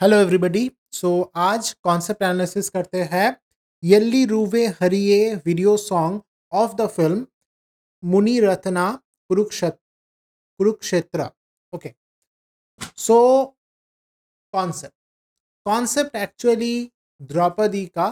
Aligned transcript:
Hello 0.00 0.16
everybody 0.16 0.70
so 0.92 1.08
आज 1.36 1.70
concept 1.84 2.22
analysis 2.22 2.68
करते 2.70 3.02
हैं 3.04 3.26
यल्ली 3.82 4.24
Rouve 4.26 4.66
हरिये 4.80 5.34
video 5.46 5.76
song 5.76 6.20
of 6.52 6.74
the 6.76 6.86
film 6.88 7.26
Muni 8.02 8.38
Ratna 8.40 8.84
Kurukshetra 9.30 9.78
Kurukshetra. 10.60 11.26
Okay 11.72 11.92
so 12.96 13.16
concept 14.54 14.94
concept 15.66 16.16
actually 16.16 16.90
Draupadi 17.22 17.84
का 17.88 18.08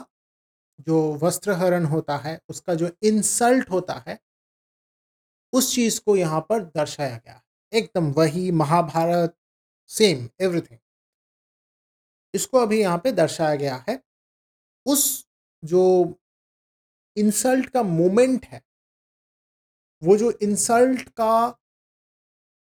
जो 0.89 0.99
वस्त्रहरण 1.23 1.85
होता 1.85 2.17
है, 2.17 2.39
उसका 2.49 2.75
जो 2.75 2.91
इंसल्ट 3.03 3.71
होता 3.71 3.95
है, 4.09 4.19
उस 5.53 5.75
चीज़ 5.75 6.01
को 6.01 6.17
यहाँ 6.17 6.41
पर 6.49 6.65
दर्शाया 6.77 7.17
गया 7.17 7.41
एकदम 7.73 8.13
वही 8.13 8.51
महाभारत 8.55 9.35
सेम 9.91 10.29
एवरीथिंग 10.41 10.79
इसको 12.35 12.59
अभी 12.59 12.81
यहाँ 12.81 12.99
पे 12.99 13.13
दर्शाया 13.13 13.55
गया 13.55 13.85
है। 13.89 14.03
उस 14.87 15.27
जो 15.63 15.83
इंसल्ट 17.17 17.69
का 17.69 17.83
मोमेंट 17.83 18.45
है 18.45 18.63
वो 20.03 20.17
जो 20.17 20.31
इंसल्ट 20.43 21.09
का 21.11 21.59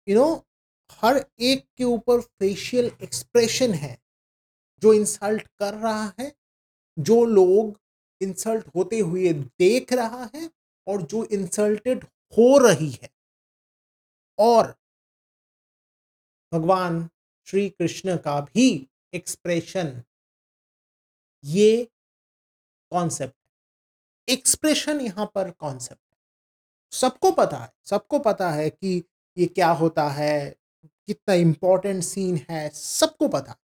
यू 0.06 0.14
you 0.14 0.24
नो 0.24 0.32
know, 0.32 0.42
हर 0.92 1.24
एक 1.40 1.64
के 1.76 1.84
ऊपर 1.84 2.20
फेशियल 2.20 2.90
एक्सप्रेशन 3.02 3.72
है 3.74 3.96
जो 4.82 4.92
इंसल्ट 4.92 5.46
कर 5.58 5.74
रहा 5.74 6.12
है 6.20 6.32
जो 6.96 7.24
लोग 7.24 7.78
इंसल्ट 8.20 8.66
होते 8.76 8.98
हुए 8.98 9.32
देख 9.32 9.92
रहा 9.92 10.30
है 10.34 10.50
और 10.86 11.02
जो 11.02 11.24
इंसल्टेड 11.24 12.04
हो 12.32 12.56
रही 12.58 12.90
है। 12.92 13.10
और 14.38 14.74
भगवान 16.52 17.08
श्री 17.46 17.68
कृष्ण 17.70 18.16
का 18.16 18.40
भी 18.40 18.68
एक्सप्रेशन 19.12 20.02
ये 21.44 21.88
कॉन्सेप्ट 22.92 23.34
एक्सप्रेशन 24.28 25.00
यहाँ 25.00 25.30
पर 25.34 25.50
कॉन्सेप्ट 25.50 26.00
है। 26.00 26.18
सबको 26.92 27.30
पता 27.32 27.56
है, 27.56 27.72
सबको 27.84 28.18
पता 28.18 28.50
है 28.50 28.68
कि 28.70 29.02
ये 29.36 29.46
क्या 29.46 29.70
होता 29.72 30.08
है, 30.10 30.50
कितना 31.08 31.34
इंपॉर्टेंट 31.34 32.02
सीन 32.02 32.40
है, 32.50 32.68
सबको 32.70 33.28
पता 33.28 33.56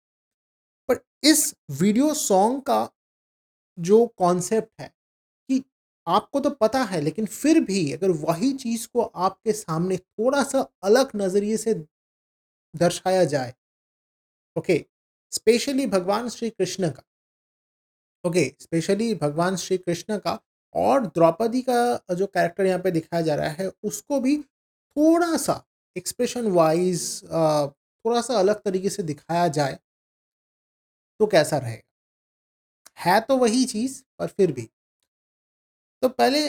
पर 0.90 1.00
इस 1.24 1.54
वीडियो 1.72 2.14
सॉन्ग 2.14 2.62
का 2.62 2.90
जो 3.78 4.06
कॉन्सेप्ट 4.18 4.82
है 4.82 4.88
कि 5.50 5.64
आपको 6.08 6.40
तो 6.40 6.50
पता 6.52 6.84
है, 6.84 7.02
लेकिन 7.02 7.26
फिर 7.28 7.60
भी 7.62 7.92
अगर 7.94 8.12
वही 8.22 8.54
चीज़ 8.56 8.88
को 8.94 9.02
आपके 9.02 9.54
सामने 9.54 9.98
थोड़ा 9.98 10.44
सा 10.44 10.68
अलग 10.84 11.12
नज़रिए 11.16 11.58
से 11.58 11.74
दर्शाया 12.74 13.24
जाए 13.26 13.54
ओके 14.56 14.86
स्पेशली 15.32 15.86
भगवान 15.88 16.30
श्री 16.30 16.50
कृष्ण 16.50 16.90
का 16.90 17.04
ओके 18.24 18.44
स्पेशली 18.60 19.14
भगवान 19.16 19.56
श्री 19.56 19.78
कृष्ण 19.78 20.18
का 20.18 20.40
और 20.76 21.06
द्रौपदी 21.06 21.62
का 21.70 22.16
जो 22.16 22.26
कैरेक्टर 22.28 22.66
यहाँ 22.66 22.80
पे 22.80 22.92
दिखाया 22.92 23.22
जा 23.22 23.36
रहा 23.36 23.50
है, 23.50 23.72
उसको 23.84 24.20
भी 24.20 24.38
थोड़ा 24.38 25.38
सा 25.38 25.64
एक्सप्रेशन 25.96 26.48
वाइज 26.52 27.24
थोड़ा 27.24 28.22
सा 28.22 28.38
अलग 28.40 28.62
तरीके 28.62 28.90
से 28.90 29.04
दिखाया 29.04 29.48
जाए 29.48 29.80
तो 31.20 31.28
कैसा 31.28 31.58
रहेगा? 31.58 31.82
है 32.98 33.20
तो 33.22 33.38
वही 33.38 33.64
चीज़, 33.66 34.02
पर 34.20 34.28
फिर 34.28 34.52
भी। 34.52 34.70
तो 36.02 36.10
पहले 36.10 36.48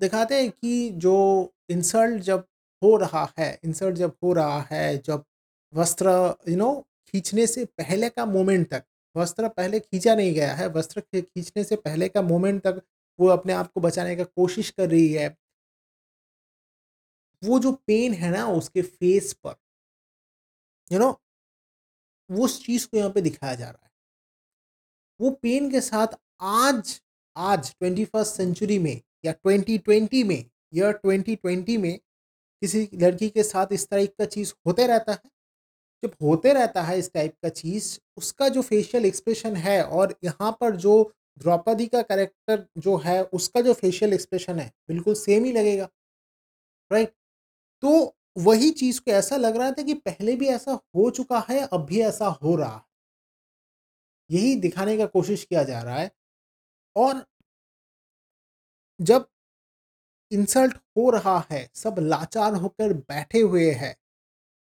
दिखाते 0.00 0.40
हैं 0.40 0.50
कि 0.50 0.90
जो 0.96 1.14
इंसल्ट 1.70 2.22
जब 2.22 2.44
हो 2.82 2.96
रहा 2.96 3.26
है 3.38 3.58
इंसल्ट 3.64 3.96
जब 3.96 4.16
हो 4.24 4.32
रहा 4.32 4.60
है, 4.70 4.98
जब 4.98 5.24
वस्त्र 5.72 6.34
यू 6.48 6.56
नो 6.56 6.72
खींचने 7.14 7.46
से 7.46 7.64
पहले 7.78 8.08
का 8.10 8.24
मोमेंट 8.26 8.68
तक, 8.70 8.84
वस्त्र 9.16 9.48
पहले 9.50 9.80
खींचा 9.80 10.14
नहीं 10.14 10.32
गया 10.34 10.54
है, 10.54 10.68
वस्त्र 10.70 11.00
खींचने 11.02 11.64
से 11.64 11.76
पहले 11.78 12.08
का 12.08 12.22
मोमेंट 12.22 12.62
तक 12.62 12.82
वो 13.18 13.28
अपने 13.28 13.52
आप 13.52 13.72
को 13.72 13.80
बचाने 13.80 14.16
का 14.16 14.24
कोशिश 14.26 14.70
कर 14.70 14.88
रही 14.90 15.12
है। 15.12 15.36
वो 17.42 17.58
जो 17.58 17.72
पेन 17.86 18.12
है 18.14 18.30
ना 18.30 18.46
उसके 18.48 18.82
फेस 18.82 19.32
पर 19.44 19.54
यू 20.90 20.98
नो 20.98 21.12
वो 22.30 22.44
उस 22.44 22.64
चीज़ 22.66 22.86
को 22.88 22.96
यहाँ 22.96 23.10
पे 23.10 23.20
दिखाया 23.20 23.54
जा 23.54 23.64
रहा 23.66 23.84
है। 23.84 23.90
वो 25.20 25.30
पेन 25.42 25.70
के 25.70 25.80
साथ 25.80 26.16
आज 26.42 27.00
आज 27.36 27.70
ट्वेंटी 27.70 28.04
फ़र्स्ट 28.04 28.36
सेंचुरी 28.36 28.78
में 28.78 29.00
या 29.24 29.32
ट्वेंटी 29.32 29.78
ट्वेंटी 29.78 30.22
में 30.24 30.44
या 30.74 30.90
ट्वेंटी 30.92 31.36
ट्वेंटी 31.36 31.76
में 31.76 31.96
किसी 32.62 32.88
लड़की 32.94 33.28
के 33.30 33.42
साथ 33.42 33.72
इस 33.72 33.88
तरह 33.90 34.06
का 34.08 34.24
चीज़ 34.26 34.52
होते 34.66 34.86
रहता 34.86 35.12
है। 35.12 35.30
जब 36.02 36.14
होते 36.22 36.52
रहता 36.52 36.82
है 36.82 36.98
इस 36.98 37.12
टाइप 37.14 37.34
का 37.42 37.48
चीज़, 37.50 37.98
उसका 38.16 38.48
जो 38.48 38.62
फेशियल 38.62 39.04
एक्सप्रेशन 39.06 39.56
है 39.58 39.82
और 39.84 40.14
यहाँ 40.24 40.50
पर 40.60 40.76
जो 40.78 40.94
द्रौपदी 41.38 41.86
का 41.86 42.02
कैरेक्टर 42.02 42.66
जो 42.78 42.96
है, 42.96 43.22
उसका 43.24 43.60
जो 43.60 43.72
फेशियल 43.74 44.12
एक्सप्रेशन 44.12 44.58
है, 44.58 44.70
बिल्कुल 44.88 45.14
सेम 45.16 45.44
ही 45.44 45.52
लगेगा 45.52 45.88
राइट 46.90 47.12
तो 47.82 48.14
वही 48.38 48.70
चीज़ 48.72 49.00
को 49.00 49.10
ऐसा 49.12 49.36
लग 49.36 49.56
रहा 49.56 49.70
था 49.72 49.82
कि 49.82 49.94
पहले 49.96 50.36
भी 50.36 50.48
ऐसा 50.48 50.72
हो 50.96 51.10
चुका 51.12 51.38
है, 51.50 51.60
अब 51.64 51.84
भी 51.86 52.00
ऐसा 52.02 52.26
हो 52.42 52.54
रहा 52.56 52.74
है। 52.76 52.82
यही 54.30 54.54
दिखाने 54.56 54.96
का 54.98 55.06
कोशिश 55.08 55.44
किया 55.44 55.62
जा 55.64 55.80
रहा 55.82 55.96
है 55.96 56.10
और 56.96 57.24
जब 59.00 59.26
इंसल्ट 60.30 60.76
हो 60.98 61.08
रहा 61.10 61.38
है, 61.50 61.68
सब 61.74 61.96
लाचार 62.00 62.54
होकर 62.54 62.92
बैठे 62.92 63.40
हुए 63.40 63.70
हैं, 63.72 63.94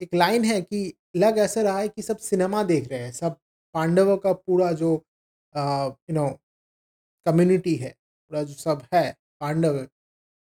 एक 0.00 0.14
लाइन 0.14 0.44
है 0.44 0.60
कि 0.62 0.92
लग 1.14 1.38
ऐसा 1.38 1.62
रहा 1.62 1.78
है 1.78 1.88
कि 1.88 2.02
सब 2.02 2.18
सिनेमा 2.18 2.62
देख 2.62 2.88
रहे 2.88 2.98
हैं, 3.00 3.12
सब 3.12 3.36
पांडवों 3.74 4.16
का 4.16 4.32
पूरा 4.32 4.70
जो 4.72 4.92
यू 5.54 6.14
नो 6.14 6.28
कम्युनिटी 7.26 7.74
है, 7.76 7.90
पूरा 7.90 8.42
जो 8.42 8.54
सब 8.54 8.82
है 8.94 9.10
पांडव 9.40 9.86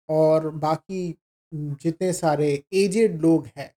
और 0.08 0.48
बाकी 0.50 1.18
जितने 1.52 2.12
सारे 2.12 2.52
एजेड 2.74 3.20
लोग 3.22 3.46
हैं, 3.56 3.74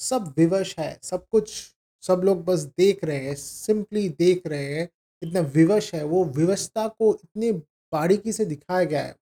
सब 0.00 0.34
विवश 0.38 0.74
है, 0.78 0.98
सब 1.02 1.26
कुछ, 1.28 1.52
सब 2.02 2.20
लोग 2.24 2.44
बस 2.44 2.60
देख 2.78 3.04
रहे 3.04 3.18
हैं 3.18 3.34
सिंपली 3.34 4.08
देख 4.08 4.46
रहे 4.46 4.74
हैं 4.74 4.88
इतना 5.22 5.40
विवश 5.54 5.94
है, 5.94 6.02
वो 6.04 6.24
विवशता 6.26 6.86
को 6.88 7.14
इतने 7.14 7.52
बारीकी 7.92 8.32
से 8.32 8.44
दिखाया 8.44 8.84
गया 8.84 9.02
है। 9.02 9.16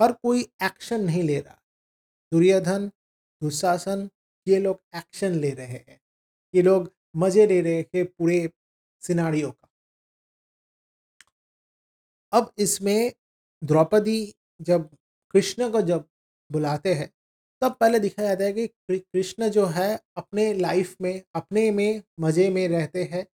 हर 0.00 0.12
कोई 0.12 0.40
एक्शन 0.62 1.00
नहीं 1.00 1.22
ले 1.22 1.38
रहा। 1.40 1.60
दुर्योधन, 2.32 2.90
दुशासन 3.42 4.08
ये 4.46 4.58
लोग 4.58 4.80
एक्शन 4.96 5.32
ले 5.34 5.50
रहे 5.50 5.66
हैं। 5.66 6.00
ये 6.54 6.62
लोग 6.62 6.92
मज़े 7.16 7.46
ले 7.46 7.60
रहे 7.60 7.84
हैं 7.94 8.04
पूरे 8.08 8.48
सिनारियों 9.02 9.50
का। 9.50 9.68
अब 12.32 12.52
इसमें 12.58 13.12
द्रौपदी 13.62 14.34
जब 14.60 14.88
कृष्ण 15.34 15.70
को 15.70 15.80
जब 15.82 16.08
बुलाते 16.50 16.94
हैं, 16.94 17.10
तब 17.62 17.76
पहले 17.80 17.98
दिखाया 17.98 18.28
जाता 18.28 18.44
है 18.44 18.52
कि 18.52 18.66
कृष्ण 18.90 19.48
जो 19.48 19.66
है 19.66 19.98
अपने 20.16 20.52
लाइफ 20.54 20.96
में, 21.00 21.22
अपने 21.34 21.70
में 21.70 22.02
मज़े 22.20 22.48
में 22.50 22.66
रहते 22.68 23.04
हैं। 23.04 23.26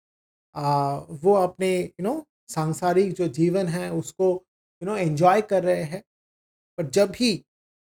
वो 1.22 1.34
अपने 1.34 1.70
यू 1.80 2.02
नो 2.02 2.26
सांसारिक 2.48 3.12
जो 3.12 3.26
जीवन 3.28 3.66
है 3.68 3.90
उसको 3.92 4.32
यू 4.82 4.86
नो 4.86 4.96
एंजॉय 4.96 5.40
कर 5.42 5.64
रहे 5.64 5.82
हैं। 5.84 6.02
पर 6.78 6.86
जब 6.88 7.12
ही 7.16 7.32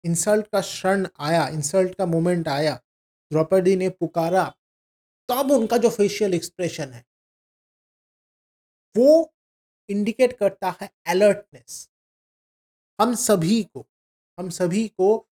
इंसल्ट 0.05 0.47
का 0.47 0.61
क्षण 0.61 1.07
आया 1.21 1.47
इंसल्ट 1.49 1.95
का 1.95 2.07
मोमेंट 2.07 2.49
आया 2.49 2.81
द्रौपदी 3.33 3.77
ने 3.77 3.89
पुकारा, 3.89 4.45
तब 5.29 5.51
उनका 5.51 5.77
जो 5.77 5.91
फेशियल 5.91 6.35
एक्सप्रेशन 6.35 6.93
है, 6.93 7.05
वो 8.95 9.33
इंडिकेट 9.89 10.39
करता 10.39 10.75
है 10.81 10.91
अलर्टनेस 11.07 11.89
हम 12.99 13.15
सभी 13.15 13.63
को, 13.65 13.87
हम 14.39 14.51
सभी 14.51 14.89
को 14.89 15.27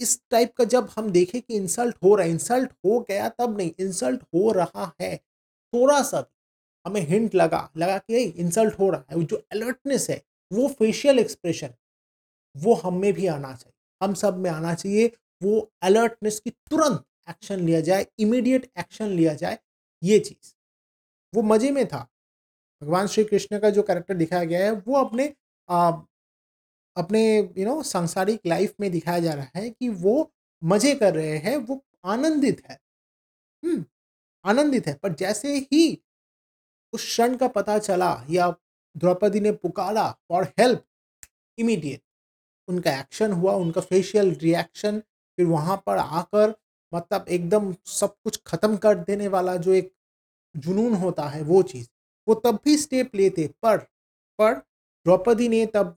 इस 0.00 0.20
टाइप 0.30 0.54
का 0.54 0.64
जब 0.64 0.88
हम 0.96 1.10
देखें 1.10 1.40
कि 1.42 1.56
इंसल्ट 1.56 1.96
हो 2.02 2.14
रहा 2.14 2.26
है 2.26 2.32
इंसल्ट 2.32 2.72
हो 2.84 3.00
गया 3.00 3.28
तब 3.28 3.56
नहीं 3.58 3.70
इंसल्ट 3.80 4.22
हो 4.34 4.52
रहा 4.52 4.92
है। 5.00 5.16
थोड़ा 5.72 6.02
सा 6.02 6.24
हमें 6.86 7.00
हिंट 7.00 7.34
लगा 7.34 7.70
लगा 7.76 7.98
कि 7.98 8.22
इंसल्ट 8.22 8.78
हो 8.78 8.90
रहा 8.90 9.04
है, 9.10 9.24
जो 9.24 9.36
अलर्टनेस 9.52 10.10
है, 10.10 10.22
वो 10.52 10.68
फेशियल 10.68 11.18
एक्सप्रेशन 11.18 11.74
वो 12.56 12.74
हम 12.74 13.00
में 13.00 13.12
भी 13.12 13.26
आना 13.26 13.54
चाहिए। 13.54 14.06
हम 14.06 14.14
सब 14.14 14.38
में 14.38 14.50
आना 14.50 14.74
चाहिए, 14.74 15.10
वो 15.42 15.72
अलर्टनेस 15.82 16.40
की 16.40 16.50
तुरंत 16.50 17.04
एक्शन 17.28 17.60
लिया 17.60 17.80
जाए 17.82 18.06
इमीडिएट 18.20 18.70
एक्शन 18.78 19.08
लिया 19.10 19.34
जाए 19.34 19.58
ये 20.02 20.18
चीज़। 20.20 20.52
वो 21.32 21.42
मज़े 21.44 21.70
में 21.70 21.86
था। 21.88 22.06
भगवान 22.82 23.06
श्री 23.08 23.24
कृष्ण 23.24 23.58
का 23.60 23.70
जो 23.70 23.82
कैरेक्टर 23.82 24.14
दिखाया 24.16 24.44
गया 24.44 24.64
है 24.64 24.72
वो 24.72 24.96
अपने 24.98 25.32
आ, 25.68 25.90
अपने 26.96 27.22
यू 27.58 27.66
नो 27.66 27.82
सांसारिक 27.84 28.40
लाइफ 28.46 28.74
में 28.80 28.90
दिखाया 28.92 29.20
जा 29.20 29.34
रहा 29.34 29.58
है 29.58 29.70
कि 29.70 29.88
वो 29.90 30.32
मज़े 30.62 30.94
कर 30.96 31.14
रहे 31.14 31.36
हैं 31.38 31.56
वो 31.58 31.82
आनंदित 32.06 32.62
है। 32.70 32.78
हम्म 33.62 33.84
आनंदित 34.44 34.86
है। 34.86 34.94
पर 34.94 35.14
जैसे 35.14 35.56
ही 35.72 35.82
उस 36.92 37.04
क्षण 37.04 37.36
का 37.36 37.48
पता 37.50 37.78
चला 37.80 38.10
या 38.30 38.50
द्रौपदी 38.96 39.40
ने 39.40 39.52
पुकारा 39.54 40.10
फॉर 40.28 40.44
हेल्प 40.60 40.84
इमीडिएट 41.58 42.02
उनका 42.68 42.98
एक्शन 43.00 43.32
हुआ 43.32 43.54
उनका 43.56 43.80
फेशियल 43.82 44.30
रिएक्शन 44.42 45.00
फिर 45.38 45.46
वहाँ 45.46 45.76
पर 45.86 45.98
आकर 45.98 46.54
मतलब 46.96 47.28
एकदम 47.28 47.74
सब 47.86 48.14
कुछ 48.24 48.40
ख़त्म 48.46 48.76
कर 48.76 48.94
देने 48.94 49.28
वाला 49.28 49.56
जो 49.56 49.72
एक 49.72 49.92
जुनून 50.54 50.94
होता 50.94 51.28
है, 51.28 51.42
वो 51.42 51.62
चीज़। 51.62 51.88
वो 52.28 52.34
तब 52.34 52.58
भी 52.64 52.76
स्टेप 52.76 53.14
लेते, 53.14 53.46
पर 53.62 53.78
पर 54.38 54.54
द्रौपदी 55.06 55.48
ने 55.48 55.66
तब 55.66 55.96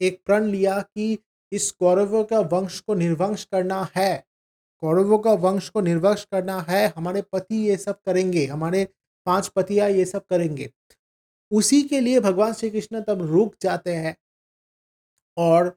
एक 0.00 0.20
प्रण 0.26 0.44
लिया 0.44 0.80
कि 0.80 1.18
इस 1.52 1.70
कौरवों 1.70 2.24
का 2.24 2.40
वंश 2.40 2.80
को 2.80 2.94
निर्वंश 2.94 3.44
करना 3.44 3.88
है। 3.96 4.24
कौरवों 4.82 5.18
का 5.18 5.32
वंश 5.32 5.68
को 5.68 5.80
निर्वंश 5.80 6.24
करना 6.32 6.60
है, 6.60 6.86
हमारे 6.96 7.22
पति 7.22 7.56
ये 7.68 7.76
सब 7.76 8.00
करेंगे, 8.06 8.46
हमारे 8.46 8.88
पाँच 9.26 9.48
पतिया 9.48 9.86
ये 9.86 10.04
सब 10.04 10.26
करेंगे। 10.26 10.70
उसी 11.50 11.82
के 11.82 12.00
लिए 12.00 12.20
भगवान 12.20 12.52
श्री 12.52 12.70
कृष्ण 12.70 13.00
तब 13.00 13.22
रुक 13.22 13.54
जाते 13.62 13.94
हैं 13.94 14.16
और 15.36 15.76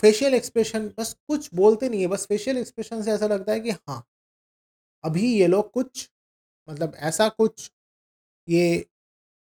फेशियल 0.00 0.34
एक्सप्रेशन 0.34 0.88
बस 0.98 1.12
कुछ 1.28 1.48
बोलते 1.54 1.88
नहीं 1.88 2.00
है, 2.00 2.06
बस 2.06 2.26
फेशियल 2.26 2.58
एक्सप्रेशन 2.58 3.02
से 3.02 3.12
ऐसा 3.12 3.26
लगता 3.26 3.52
है 3.52 3.60
कि 3.60 3.70
हाँ 3.70 4.04
अभी 5.04 5.32
ये 5.34 5.46
लोग 5.46 5.70
कुछ 5.72 6.08
मतलब 6.68 6.94
ऐसा 6.96 7.28
कुछ, 7.28 7.70
ये 8.48 8.86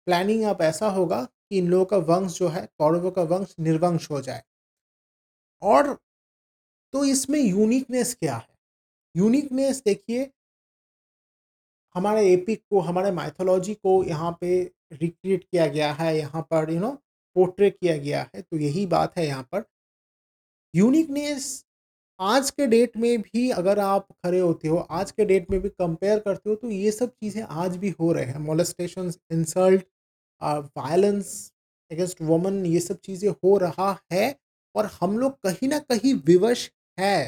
प्लानिंग 0.08 0.44
अब 0.46 0.62
ऐसा 0.62 0.88
होगा 0.90 1.24
कि 1.24 1.58
इन 1.58 1.68
लोगों 1.70 1.86
का 1.86 1.98
वंश 2.08 2.38
जो 2.40 2.48
है, 2.48 2.66
कौरवों 2.80 3.12
का 3.12 3.22
वंश 3.26 3.56
निर्वंश 3.60 4.10
हो 4.12 4.22
जाए। 4.22 4.44
और 5.62 5.94
तो 6.94 7.04
इसमें 7.06 7.40
यूनिकनेस 7.40 8.14
क्या 8.16 8.36
है? 8.36 8.48
यूनिकनेस 9.16 9.82
देखिए, 9.86 10.30
हमारे 11.96 12.28
एपिक 12.34 12.64
को, 12.70 12.80
हमारे 12.80 13.12
माइथोलॉजी 13.12 13.74
को 13.76 14.04
यहाँ 14.04 14.38
पे 14.42 14.64
रिक्रिएट 14.94 15.44
किया 15.44 15.68
गया 15.68 15.92
है, 15.94 16.18
यहाँ 16.18 16.42
पर 16.52 16.72
यू 16.72 16.80
नो 16.80 16.92
पोर्ट्रे 17.36 17.70
किया 17.72 17.98
गया 17.98 18.22
है 18.36 18.42
तो 18.42 18.58
यही 18.58 18.86
बात 18.88 19.18
है 19.18 19.26
यहाँ 19.28 19.48
पर। 19.52 19.64
यूनिकनेस 20.74 21.44
आज 22.20 22.50
के 22.52 22.66
डेट 22.68 22.96
में 22.98 23.22
भी 23.22 23.50
अगर 23.52 23.80
आप 23.80 24.08
खड़े 24.16 24.40
होते 24.40 24.68
हो, 24.68 24.78
आज 24.78 25.12
के 25.12 25.26
डेट 25.26 25.50
में 25.52 25.60
भी 25.62 25.70
कंपेयर 25.70 26.20
करते 26.20 26.50
हो 26.50 26.56
तो 26.56 26.70
ये 26.70 26.92
सब 26.92 27.10
चीज़ें 27.12 27.42
आज 27.44 27.76
भी 27.78 27.90
हो 28.00 28.12
रहे 28.14 28.26
हैं। 28.26 28.40
Molestation 28.40 29.12
insult 29.32 29.86
violence 30.42 31.52
against 31.92 32.22
woman 32.22 32.66
ये 32.66 32.80
सब 32.80 33.00
चीज़ें 33.00 33.30
हो 33.30 33.58
रहा 33.58 33.98
है 34.12 34.36
और 34.76 34.90
हम 34.94 35.18
लोग 35.20 35.38
कहीं 35.44 35.70
ना 35.70 35.80
कहीं 35.82 36.14
विवश 36.28 36.70
है। 36.98 37.26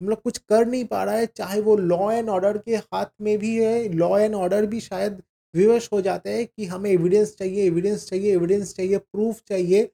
हम 0.00 0.08
लोग 0.08 0.22
कुछ 0.22 0.38
कर 0.40 0.66
नहीं 0.66 0.84
पा 0.84 1.02
रहा 1.04 1.14
है 1.14 1.26
चाहे 1.28 1.60
वो 1.60 1.76
लॉ 1.78 2.10
एंड 2.12 2.28
ऑर्डर 2.30 2.58
के 2.58 2.76
हाथ 2.76 3.06
में 3.20 3.36
भी 3.38 3.56
है 3.56 3.88
लॉ 3.94 4.16
एंड 4.18 4.34
ऑर्डर 4.34 4.66
भी 4.66 4.80
शायद 4.80 5.22
विवश 5.54 5.88
हो 5.92 6.00
जाते 6.00 6.30
हैं 6.30 6.46
कि 6.46 6.66
हमें 6.66 6.90
एविडेंस 6.90 7.34
चाहिए 7.36 7.64
एविडेंस 7.64 8.08
चाहिए 8.08 8.34
एविडेंस 8.34 8.74
चाहिए 8.76 8.98
प्रूफ 8.98 9.40
चाहिए, 9.48 9.90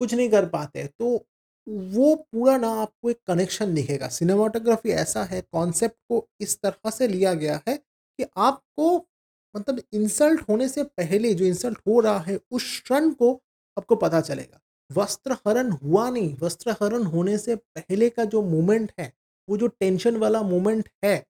कुछ 0.00 0.14
नहीं 0.14 0.28
कर 0.30 0.46
पाते। 0.48 0.86
तो 0.88 1.26
वो 1.70 2.14
पूरा 2.14 2.56
ना 2.56 2.68
आपको 2.68 3.10
एक 3.10 3.18
कनेक्शन 3.26 3.74
दिखेगा। 3.74 4.08
सिनेमाटोग्राफी 4.08 4.90
ऐसा 4.90 5.24
है 5.24 5.40
कॉन्सेप्ट 5.52 5.96
को 6.08 6.28
इस 6.40 6.60
तरह 6.60 6.90
से 6.90 7.08
लिया 7.08 7.34
गया 7.34 7.60
है 7.68 7.76
कि 7.76 8.24
आपको 8.36 9.06
मतलब 9.56 9.80
इंसल्ट 9.92 10.40
होने 10.48 10.68
से 10.68 10.84
पहले 10.84 11.34
जो 11.34 11.44
इंसल्ट 11.44 11.78
हो 11.88 12.00
रहा 12.00 12.18
है, 12.18 12.38
उस 12.50 12.80
क्षण 12.80 13.10
को 13.10 13.32
आपको 13.78 13.96
पता 13.96 14.20
चलेगा। 14.20 14.60
वस्त्र 14.90 15.36
हरण 15.46 15.70
हुआ 15.70 16.10
नहीं। 16.10 16.36
वस्त्र 16.40 16.70
हरण 16.82 17.02
होने 17.02 17.38
से 17.38 17.56
पहले 17.56 18.10
का 18.10 18.24
जो 18.24 18.42
मोमेंट 18.42 18.92
है, 19.00 19.12
वो 19.48 19.56
जो 19.56 19.66
टेंशन 19.66 20.16
वाला 20.16 20.42
मोमेंट 20.42 20.88
है, 21.04 21.24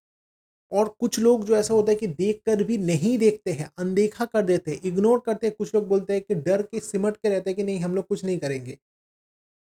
और 0.73 0.89
कुछ 1.01 1.19
लोग 1.19 1.45
जो 1.45 1.57
ऐसा 1.57 1.75
होता 1.75 1.93
है 1.93 1.97
कि 1.97 2.07
देख 2.07 2.43
कर 2.47 2.65
भी 2.65 2.79
नहीं 2.79 3.19
देखते 3.19 3.53
हैं, 3.53 3.71
अनदेखा 3.79 4.25
कर 4.25 4.43
देते 4.43 4.71
हैं 4.71 4.81
इग्नोर 4.85 5.23
करते 5.27 5.47
हैं। 5.47 5.57
कुछ 5.59 5.75
लोग 5.75 5.89
बोलते 5.89 6.13
हैं 6.13 6.23
कि 6.23 6.35
डर 6.35 6.63
के 6.63 6.81
सिमट 6.81 7.17
के 7.17 7.29
रहते 7.29 7.51
हैं 7.51 7.57
कि 7.57 7.63
नहीं, 7.63 7.81
हम 7.81 7.95
लोग 7.95 8.07
कुछ 8.07 8.25
नहीं 8.25 8.39
करेंगे। 8.39 8.79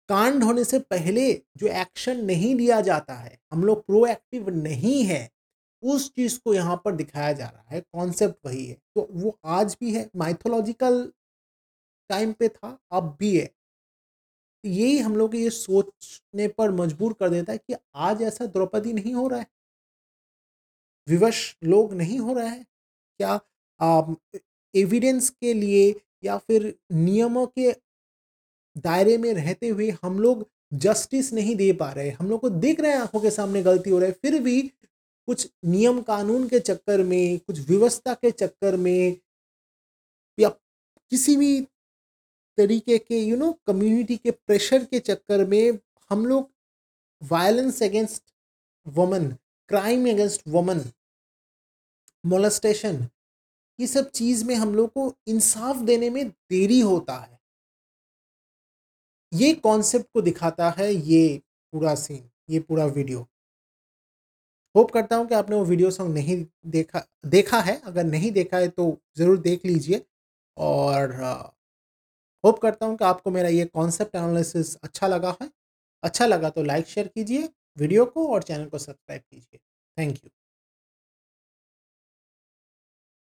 कांड 0.09 0.43
होने 0.45 0.65
से 0.65 0.79
पहले 0.81 1.33
जो 1.57 1.67
एक्शन 1.67 2.25
नहीं 2.25 2.55
लिया 2.55 2.81
जाता 2.81 3.15
है, 3.15 3.39
हम 3.53 3.65
लोग 3.65 3.85
प्रोएक्टिव 3.87 4.49
नहीं 4.51 5.03
है, 5.05 5.31
उस 5.83 6.11
चीज़ 6.15 6.39
को 6.45 6.55
यहाँ 6.55 6.81
पर 6.85 6.93
दिखाया 6.93 7.33
जा 7.33 7.47
रहा 7.47 7.75
है, 7.75 7.81
कॉन्सेप्ट 7.81 8.47
वही 8.47 8.67
है। 8.67 8.75
तो 8.75 9.07
वो 9.11 9.39
आज 9.45 9.77
भी 9.81 9.95
है 9.95 10.09
माइथोलॉजिकल 10.17 11.13
टाइम 12.11 12.33
पे 12.33 12.49
था, 12.49 12.79
अब 12.93 13.17
भी 13.21 13.37
है। 13.39 13.51
यही 14.65 14.99
हम 14.99 15.17
लोग 15.17 15.35
ये 15.37 15.51
सोचने 15.51 16.49
पर 16.49 16.71
मजबूर 16.71 17.13
कर 17.13 17.31
देता 17.31 17.53
है 17.53 17.59
कि 17.59 17.75
आज 17.95 18.23
ऐसा 18.23 18.47
द्रौपदी 18.47 18.93
नहीं 18.93 19.15
हो 19.15 19.27
रहा 19.29 19.41
है। 19.41 19.47
विवश 21.09 21.57
लोग 21.65 21.95
नहीं 21.95 22.19
हो 22.19 22.35
रहे 22.35 22.49
हैं। 22.49 22.67
क्या 23.21 23.41
एविडेंस 24.75 25.29
के 25.31 25.53
लिए 25.55 25.95
या 26.25 26.37
फिर 26.39 26.75
नियमों 26.93 27.47
के 27.49 27.73
दायरे 28.79 29.19
में 29.19 29.35
रहते 29.35 29.69
हुए 29.69 29.91
हम 30.03 30.21
लोग 30.21 30.49
जस्टिस 30.75 31.33
नहीं 31.33 31.57
दे 31.57 31.73
पा 31.73 31.93
रहे। 31.93 32.11
हम 32.11 32.29
लोग 32.29 32.41
को 32.41 32.51
देख 32.51 32.81
रहे 32.81 32.93
हैं 32.93 32.99
आँखों 32.99 33.21
के 33.21 33.31
सामने 33.31 33.63
गलती 33.63 33.91
हो 33.91 33.99
रहा 33.99 34.07
है। 34.07 34.13
फिर 34.13 34.41
भी 34.43 34.63
कुछ 35.27 35.49
नियम 35.65 36.03
कानून 36.03 36.49
के 36.49 36.61
चक्कर 36.61 37.03
में, 37.03 37.39
कुछ 37.39 37.59
व्यवस्था 37.69 38.15
के 38.15 38.31
चक्कर 38.31 38.77
में 38.77 39.17
या 40.39 40.49
किसी 41.11 41.37
भी 41.37 41.61
तरीके 42.59 42.99
के 42.99 43.19
यू 43.19 43.37
नो 43.37 43.53
कम्युनिटी 43.67 44.17
के 44.17 44.31
प्रेशर 44.31 44.85
के 44.85 44.99
चक्कर 45.01 45.45
में 45.45 45.79
हम 46.11 46.27
लोग 46.27 46.51
violence 47.23 47.83
against 47.83 48.23
woman 48.87 49.37
crime 49.69 50.11
against 50.11 50.43
woman 50.49 50.85
molestation 52.27 53.09
ये 53.81 53.87
सब 53.87 54.11
चीज़ 54.11 54.45
में 54.45 54.55
हम 54.55 54.75
लोग 54.75 54.93
को 54.93 55.15
इंसाफ 55.27 55.77
देने 55.77 56.11
में 56.11 56.29
देरी 56.29 56.81
होता 56.81 57.17
है। 57.17 57.34
ये 59.35 59.53
कॉन्सेप्ट 59.55 60.07
को 60.15 60.21
दिखाता 60.23 60.69
है 60.79 60.93
ये 60.93 61.41
पूरा 61.73 61.95
सीन 61.97 62.23
ये 62.51 62.61
पूरा 62.61 62.85
वीडियो 62.87 63.27
होप 64.75 64.91
करता 64.91 65.17
हूँ 65.17 65.27
कि 65.29 65.35
आपने 65.35 65.57
वो 65.57 65.65
वीडियो 65.65 65.91
सॉन्ग 65.91 66.15
नहीं 66.15 66.45
देखा 66.69 67.03
देखा 67.27 67.61
है। 67.61 67.81
अगर 67.83 68.05
नहीं 68.05 68.31
देखा 68.33 68.59
है 68.59 68.69
तो 68.69 68.87
ज़रूर 69.17 69.39
देख 69.41 69.67
लीजिए। 69.67 70.01
और 70.57 71.13
होप 72.45 72.59
करता 72.59 72.87
हूँ 72.87 72.97
कि 72.97 73.05
आपको 73.05 73.31
मेरा 73.31 73.49
ये 73.49 73.65
कॉन्सेप्ट 73.67 74.17
एनालिसिस 74.17 74.75
अच्छा 74.77 75.07
लगा 75.07 75.37
है। 75.43 75.51
अच्छा 76.03 76.27
लगा 76.27 76.51
तो 76.51 76.63
लाइक 76.63 76.87
शेयर 76.87 77.09
कीजिए 77.09 77.49
वीडियो 77.79 78.05
को 78.07 78.27
और 78.29 78.43
चैनल 78.43 78.67
को 78.67 78.79
सब्सक्राइब 78.79 79.23
कीजिए। 79.23 79.59
Thank 79.97 80.17
you 80.17 80.31